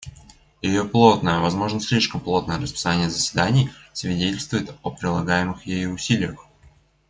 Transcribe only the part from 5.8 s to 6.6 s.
усилиях.